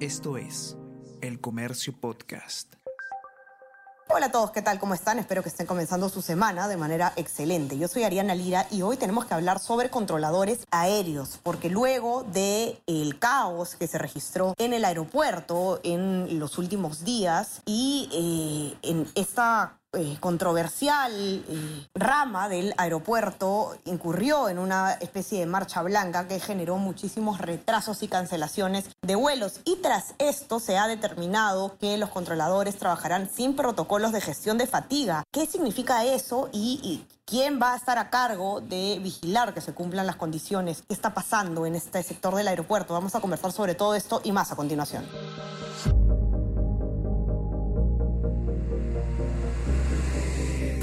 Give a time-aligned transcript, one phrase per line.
[0.00, 0.76] Esto es
[1.22, 2.74] El Comercio Podcast.
[4.08, 4.78] Hola a todos, ¿qué tal?
[4.78, 5.18] ¿Cómo están?
[5.18, 7.78] Espero que estén comenzando su semana de manera excelente.
[7.78, 12.78] Yo soy Ariana Lira y hoy tenemos que hablar sobre controladores aéreos, porque luego de
[13.18, 19.80] caos que se registró en el aeropuerto en los últimos días y eh, en esta
[19.96, 26.76] eh, controversial eh, rama del aeropuerto incurrió en una especie de marcha blanca que generó
[26.76, 29.60] muchísimos retrasos y cancelaciones de vuelos.
[29.64, 34.66] Y tras esto se ha determinado que los controladores trabajarán sin protocolos de gestión de
[34.66, 35.22] fatiga.
[35.32, 39.74] ¿Qué significa eso y, y quién va a estar a cargo de vigilar que se
[39.74, 40.82] cumplan las condiciones?
[40.86, 42.94] ¿Qué está pasando en este sector del aeropuerto?
[42.94, 45.04] Vamos a conversar sobre todo esto y más a continuación.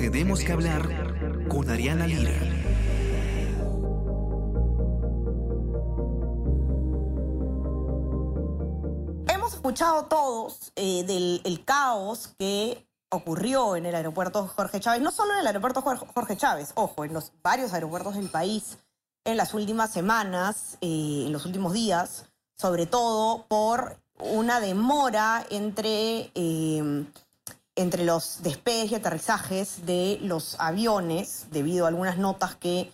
[0.04, 2.34] Tenemos que hablar con Ariana Lira.
[9.34, 15.10] Hemos escuchado todos eh, del el caos que ocurrió en el aeropuerto Jorge Chávez, no
[15.10, 18.78] solo en el aeropuerto Jorge Chávez, ojo, en los varios aeropuertos del país
[19.24, 22.26] en las últimas semanas, eh, en los últimos días,
[22.58, 27.06] sobre todo por una demora entre eh,
[27.76, 32.92] entre los despegues y aterrizajes de los aviones, debido a algunas notas que,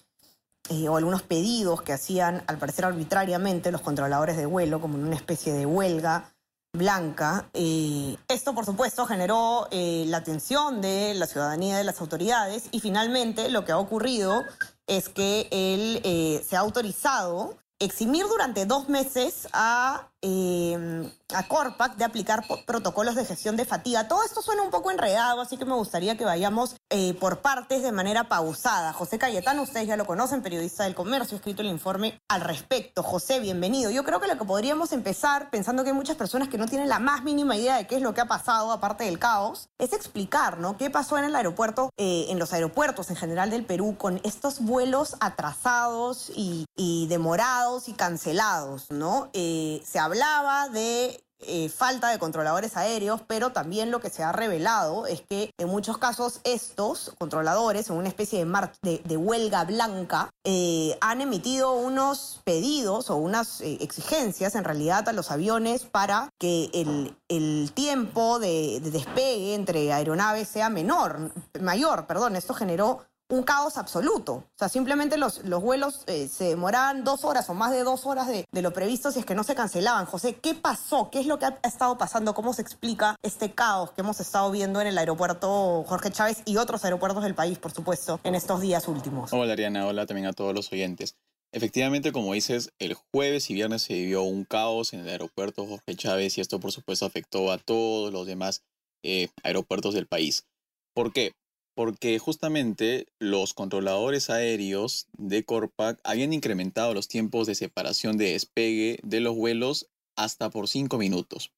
[0.69, 5.05] eh, o algunos pedidos que hacían, al parecer arbitrariamente, los controladores de vuelo, como en
[5.05, 6.33] una especie de huelga
[6.72, 7.50] blanca.
[7.53, 12.80] Eh, esto, por supuesto, generó eh, la atención de la ciudadanía, de las autoridades, y
[12.80, 14.44] finalmente lo que ha ocurrido
[14.88, 16.02] es que él
[16.47, 23.25] se ha autorizado eximir durante dos meses a eh, a Corpac de aplicar protocolos de
[23.25, 24.08] gestión de fatiga.
[24.08, 27.84] Todo esto suena un poco enredado, así que me gustaría que vayamos eh, por partes
[27.84, 28.94] de manera pausada.
[28.94, 33.03] José Cayetano, ustedes ya lo conocen, periodista del comercio, escrito el informe al respecto.
[33.03, 33.92] José, bienvenido.
[33.92, 36.90] Yo creo que lo que podríamos empezar, pensando que hay muchas personas que no tienen
[36.90, 39.94] la más mínima idea de qué es lo que ha pasado, aparte del caos, es
[39.94, 40.78] explicar, ¿no?
[40.78, 44.62] ¿Qué pasó en el aeropuerto, eh, en los aeropuertos en general del Perú, con estos
[44.62, 46.66] vuelos atrasados y,
[47.07, 49.30] demorados y cancelados, ¿no?
[49.34, 55.06] se hablaba de eh, falta de controladores aéreos, pero también lo que se ha revelado
[55.06, 60.98] es que en muchos casos estos controladores, en una especie de, de, huelga blanca, eh,
[61.00, 66.72] han emitido unos pedidos o unas eh, exigencias en realidad a los aviones para que
[66.74, 71.31] el, el tiempo de, de despegue entre aeronaves sea menor,
[71.62, 72.36] mayor, perdón.
[72.36, 74.34] Esto generó un caos absoluto.
[74.34, 78.06] O sea, simplemente los, los vuelos eh, se demoraban dos horas o más de dos
[78.06, 80.06] horas de, lo previsto si es que no se cancelaban.
[80.06, 81.09] José, ¿qué pasó?
[81.12, 82.34] ¿Qué es lo que ha estado pasando?
[82.34, 86.57] ¿Cómo se explica este caos que hemos estado viendo en el aeropuerto Jorge Chávez y
[86.57, 89.31] otros aeropuertos del país, por supuesto, en estos días últimos?
[89.31, 89.85] Hola, Ariana.
[89.85, 91.16] Hola también a todos los oyentes.
[91.51, 95.95] Efectivamente, como dices, el jueves y viernes se vivió un caos en el aeropuerto Jorge
[95.95, 98.63] Chávez y esto, por supuesto, afectó a todos los demás
[99.03, 100.45] eh, aeropuertos del país.
[100.94, 101.31] ¿Por qué?
[101.79, 109.00] Porque justamente los controladores aéreos de Corpac habían incrementado los tiempos de separación de despegue
[109.01, 109.88] de los vuelos
[110.18, 111.53] hasta por 5 minutos.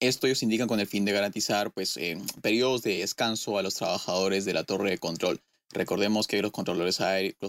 [0.00, 3.74] Esto ellos indican con el fin de garantizar pues, eh, periodos de descanso a los
[3.74, 5.42] trabajadores de la torre de control.
[5.74, 6.98] Recordemos que los controladores,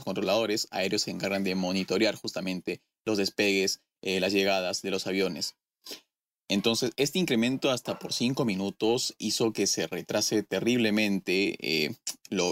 [0.03, 5.55] controladores aéreos se encargan de monitorear justamente los despegues, eh, las llegadas de los aviones.
[6.51, 11.95] Entonces, este incremento hasta por 5 minutos hizo que se retrase terriblemente eh,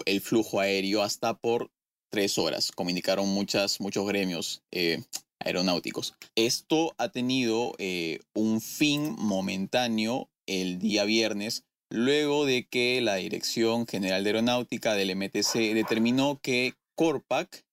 [0.05, 1.69] el flujo aéreo hasta por
[2.09, 5.03] 3 horas, comunicaron muchas, muchos gremios eh,
[5.39, 6.15] aeronáuticos.
[6.35, 13.85] Esto ha tenido eh, un fin momentáneo el día viernes, luego de que la Dirección
[13.85, 17.65] General de Aeronáutica del MTC determinó que Corpac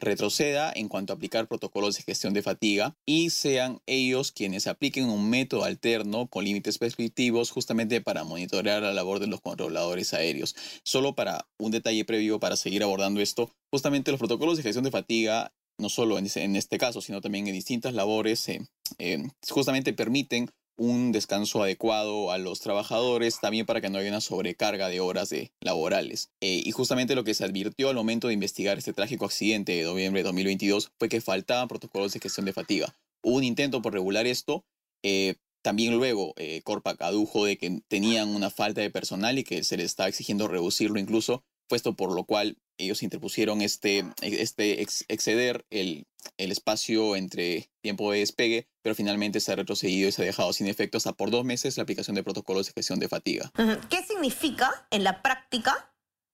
[0.00, 5.08] retroceda en cuanto a aplicar protocolos de gestión de fatiga y sean ellos quienes apliquen
[5.08, 10.54] un método alterno con límites prescriptivos justamente para monitorear la labor de los controladores aéreos.
[10.84, 14.90] Solo para un detalle previo para seguir abordando esto, justamente los protocolos de gestión de
[14.90, 18.60] fatiga, no solo en, este caso, sino también en distintas labores, eh,
[18.98, 24.20] eh, justamente permiten un descanso adecuado a los trabajadores, también para que no haya una
[24.20, 26.30] sobrecarga de horas de laborales.
[26.40, 29.82] Eh, y justamente lo que se advirtió al momento de investigar este trágico accidente de
[29.82, 32.94] noviembre de 2022 fue que faltaban protocolos de gestión de fatiga.
[33.22, 34.64] Hubo un intento por regular esto.
[35.02, 39.64] Eh, también luego eh, Corpac adujo de que tenían una falta de personal y que
[39.64, 45.66] se les estaba exigiendo reducirlo incluso, puesto por lo cual ellos interpusieron este, este exceder
[45.70, 50.24] el, el espacio entre tiempo de despegue, pero finalmente se ha retrocedido y se ha
[50.24, 53.52] dejado sin efecto hasta por dos meses la aplicación de protocolos de gestión de fatiga.
[53.90, 55.92] ¿Qué significa en la práctica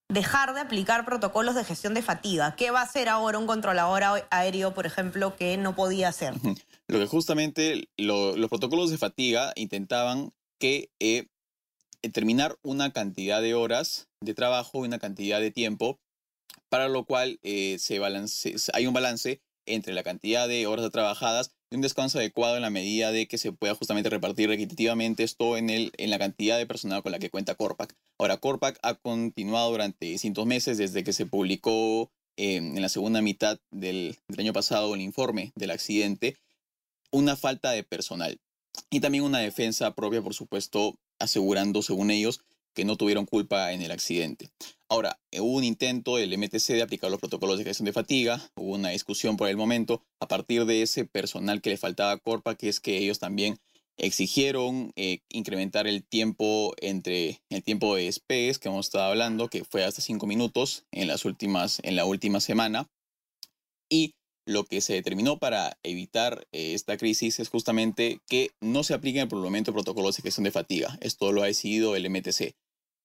[0.08, 2.56] dejar de aplicar protocolos de gestión de fatiga.
[2.56, 6.34] ¿Qué va a hacer ahora un controlador aéreo, por ejemplo, que no podía hacer?
[6.88, 11.28] Lo que justamente los protocolos de fatiga intentaban que eh,
[12.12, 15.98] terminar una cantidad de horas de trabajo y una cantidad de tiempo,
[16.74, 17.78] para lo cual eh,
[18.72, 22.70] hay un balance entre la cantidad de horas trabajadas y un descanso adecuado en la
[22.70, 26.66] medida de que se pueda justamente repartir equitativamente esto en, el, en la cantidad de
[26.66, 27.94] personal con la que cuenta Corpac.
[28.18, 33.22] Ahora, Corpac ha continuado durante distintos meses desde que se publicó eh, en la segunda
[33.22, 36.38] mitad del, del año pasado el informe del accidente,
[37.12, 38.40] una falta de personal
[38.90, 42.40] y también una defensa propia, por supuesto, asegurando, según ellos,
[42.74, 44.50] que no tuvieron culpa en el accidente.
[44.94, 48.76] Ahora, hubo un intento del MTC de aplicar los protocolos de gestión de fatiga, hubo
[48.76, 52.54] una discusión por el momento a partir de ese personal que le faltaba a Corpa,
[52.54, 53.56] que es que ellos también
[53.96, 59.64] exigieron eh, incrementar el tiempo entre el tiempo de despegues que hemos estado hablando, que
[59.64, 62.86] fue hasta cinco minutos en las últimas, en la última semana,
[63.90, 64.14] y
[64.46, 69.28] lo que se determinó para evitar eh, esta crisis es justamente que no se apliquen
[69.28, 70.96] por el momento protocolos de gestión de fatiga.
[71.00, 72.54] Esto lo ha decidido el MTC.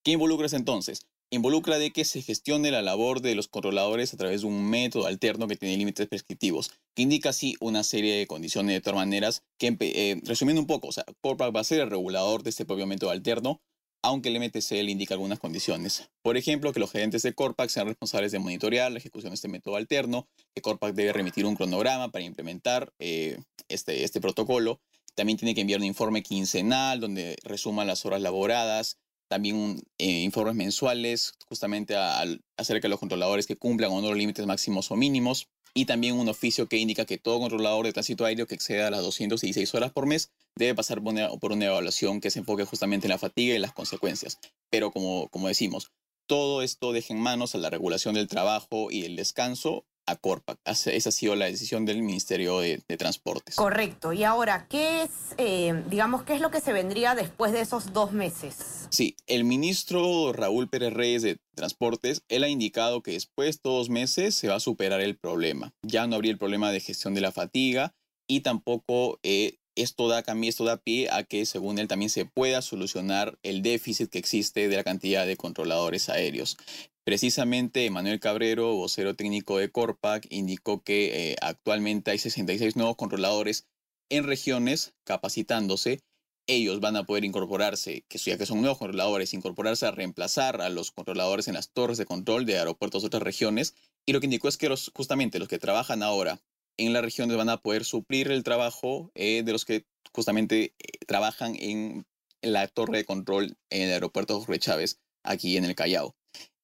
[0.04, 1.08] ¿Qué involucra entonces?
[1.32, 5.06] Involucra de que se gestione la labor de los controladores a través de un método
[5.06, 9.44] alterno que tiene límites prescriptivos, que indica así una serie de condiciones de todas maneras,
[9.60, 12.66] que eh, resumiendo un poco, o sea, Corpac va a ser el regulador de este
[12.66, 13.62] propio método alterno,
[14.02, 16.10] aunque el MTC le indica algunas condiciones.
[16.24, 19.50] Por ejemplo, que los gerentes de Corpac sean responsables de monitorear la ejecución de este
[19.50, 23.38] método alterno, que Corpac debe remitir un cronograma para implementar eh,
[23.68, 24.82] este, este protocolo.
[25.14, 28.98] También tiene que enviar un informe quincenal donde resuma las horas laboradas,
[29.30, 34.46] también eh, informes mensuales justamente acerca de los controladores que cumplan o no los límites
[34.46, 38.48] máximos o mínimos y también un oficio que indica que todo controlador de tránsito aéreo
[38.48, 42.66] que exceda las 216 horas por mes debe pasar por una, evaluación que se enfoque
[42.66, 44.40] justamente en la fatiga y las consecuencias.
[44.70, 45.92] Pero como, como decimos,
[46.28, 50.58] todo esto deja en manos a la regulación del trabajo y el descanso a Corpac.
[50.66, 53.56] Esa ha sido la decisión del Ministerio de, Transportes.
[53.56, 54.12] Correcto.
[54.12, 57.94] Y ahora, ¿qué es, eh, digamos, qué es lo que se vendría después de esos
[57.94, 58.88] dos meses?
[58.90, 63.90] Sí, el ministro Raúl Pérez Reyes de Transportes, él ha indicado que después de dos
[63.90, 65.72] meses se va a superar el problema.
[65.84, 67.94] Ya no habría el problema de gestión de la fatiga
[68.28, 72.62] y tampoco eh, esto da, esto da pie a que, según él, también se pueda
[72.62, 76.58] solucionar el déficit que existe de la cantidad de controladores aéreos.
[77.04, 83.68] Precisamente, Manuel Cabrero, vocero técnico de Corpac, indicó que eh, actualmente hay 66 nuevos controladores
[84.10, 86.02] en regiones capacitándose
[86.50, 90.70] ellos van a poder incorporarse, que ya que son nuevos controladores, incorporarse a reemplazar a
[90.70, 93.76] los controladores en las torres de control de aeropuertos de otras regiones.
[94.08, 96.42] Y lo que indicó es que justamente los que trabajan ahora
[96.80, 101.06] en las regiones van a poder suplir el trabajo eh, de los que justamente eh,
[101.06, 102.06] trabajan en
[102.42, 106.16] la torre de control en el aeropuerto Jorge Chávez, aquí en el Callao.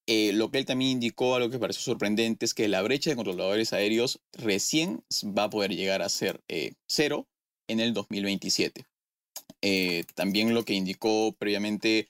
[0.07, 3.15] Eh, lo que él también indicó, algo que pareció sorprendente, es que la brecha de
[3.15, 5.03] controladores aéreos recién
[5.37, 6.41] va a poder llegar a ser
[6.87, 7.27] cero
[7.67, 8.85] en el 2027.
[10.13, 12.09] también lo que indicó previamente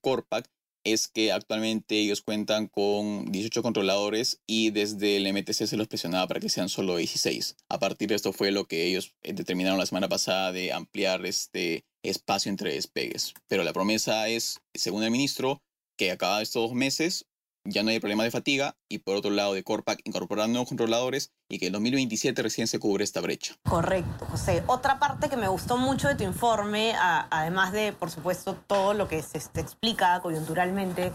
[0.00, 0.50] Corpac
[0.84, 6.26] es que actualmente ellos cuentan con 18 controladores y desde el MTC se los presionaba
[6.26, 7.56] para que sean solo 16.
[7.68, 11.24] A partir de esto fue lo que ellos eh, determinaron la semana pasada de ampliar
[11.26, 13.34] este espacio entre despegues.
[13.46, 15.62] Pero la promesa es, según el ministro,
[15.96, 17.26] que acaba estos dos meses
[17.64, 21.32] ya no hay problema de fatiga y por otro lado de Corpac incorporar nuevos controladores
[21.48, 23.56] y que en 2027 recién se cubre esta brecha.
[23.68, 24.62] Correcto, José.
[24.66, 29.08] Otra parte que me gustó mucho de tu informe, además de, por supuesto, todo lo
[29.08, 31.12] que se explica coyunturalmente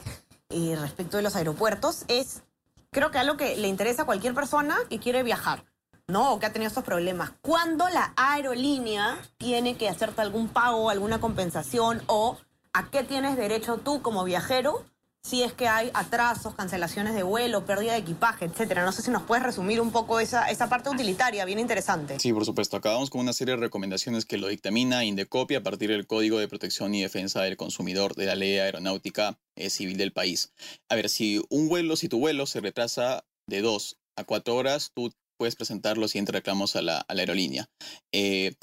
[0.49, 2.43] eh, respecto de los aeropuertos, es,
[2.91, 5.65] creo que algo que le interesa a cualquier persona que quiere viajar.
[6.07, 6.33] ¿no?
[6.33, 7.31] O que ha tenido estos problemas.
[7.41, 12.37] ¿Cuándo la aerolínea tiene que hacerte algún pago, alguna compensación o
[12.73, 14.85] a qué tienes derecho tú como viajero
[15.25, 18.85] si es que hay atrasos, cancelaciones de vuelo, pérdida de equipaje, etcétera.
[18.85, 22.19] No sé si nos puedes resumir un poco esa, esa parte utilitaria, bien interesante.
[22.19, 22.77] Sí, por supuesto.
[22.77, 26.47] Acabamos con una serie de recomendaciones que lo dictamina Indecopia a partir del Código de
[26.47, 30.53] Protección y Defensa del Consumidor de la Ley Aeronáutica eh, Civil del país.
[30.89, 34.91] A ver, si un vuelo, si tu vuelo se retrasa de dos a cuatro horas,
[34.93, 37.67] tú puedes presentar los siguientes reclamos a la, aerolínea.
[38.13, 38.53] Eh,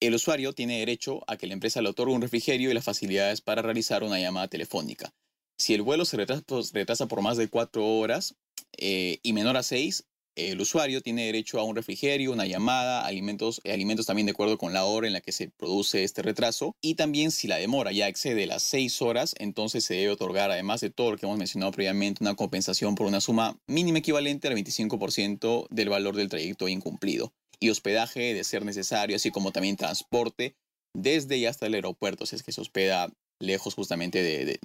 [0.00, 3.40] el usuario tiene derecho a que la empresa le otorgue un refrigerio y las facilidades
[3.40, 5.12] para realizar una llamada telefónica.
[5.58, 8.34] Si el vuelo se retrasa, por más de cuatro horas
[8.76, 10.04] eh, y menor a seis,
[10.36, 14.58] el usuario tiene derecho a un refrigerio, una llamada, alimentos, eh, alimentos también de acuerdo
[14.58, 16.74] con la hora en la que se produce este retraso.
[16.82, 20.80] Y también si la demora ya excede las seis horas, entonces se debe otorgar, además
[20.80, 24.54] de todo lo que hemos mencionado previamente, una compensación por una suma mínima equivalente al
[24.54, 27.32] 25% del valor del trayecto incumplido.
[27.60, 30.56] Y hospedaje de ser necesario, así como también transporte
[30.96, 34.58] desde y hasta el aeropuerto, si es que se hospeda lejos justamente de,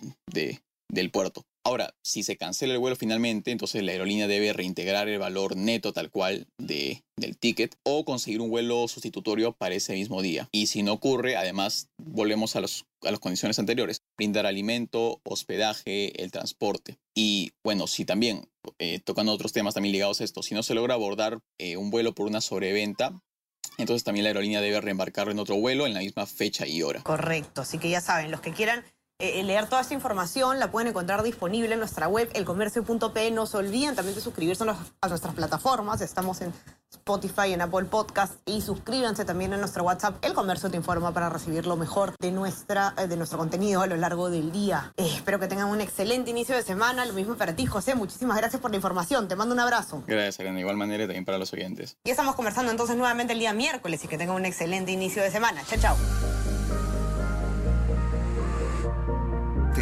[0.91, 1.46] del puerto.
[1.63, 5.93] Ahora, si se cancela el vuelo finalmente, entonces la aerolínea debe reintegrar el valor neto
[5.93, 10.48] tal cual de, del ticket o conseguir un vuelo sustitutorio para ese mismo día.
[10.51, 16.24] Y si no ocurre, además, volvemos a, los, a las condiciones anteriores, brindar alimento, hospedaje,
[16.24, 16.98] el transporte.
[17.13, 18.48] Y bueno, si también,
[18.79, 21.91] eh, tocando otros temas también ligados a esto, si no se logra abordar eh, un
[21.91, 23.22] vuelo por una sobreventa,
[23.77, 27.03] entonces también la aerolínea debe reembarcarlo en otro vuelo en la misma fecha y hora.
[27.03, 28.84] Correcto, así que ya saben, los que quieran
[29.20, 33.32] eh, leer toda esta información la pueden encontrar disponible en nuestra web, elcomercio.p.
[33.32, 36.00] No se olviden también de suscribirse a nuestras plataformas.
[36.00, 36.54] Estamos en
[36.90, 40.24] Spotify, en Apple Podcast y suscríbanse también a nuestro WhatsApp.
[40.24, 43.88] El Comercio te informa para recibir lo mejor de, nuestra, eh, de nuestro contenido a
[43.88, 44.94] lo largo del día.
[44.96, 47.06] Eh, espero que tengan un excelente inicio de semana.
[47.06, 47.96] Lo mismo para ti, José.
[47.96, 49.28] Muchísimas gracias por la información.
[49.28, 50.02] Te mando un abrazo.
[50.08, 51.98] Gracias, De igual manera también para los oyentes.
[52.06, 55.30] Y estamos conversando entonces nuevamente el día miércoles y que tengan un excelente inicio de
[55.30, 55.62] semana.
[55.68, 56.28] Chao, chao.